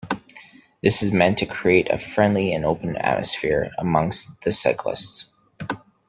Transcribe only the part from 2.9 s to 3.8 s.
atmosphere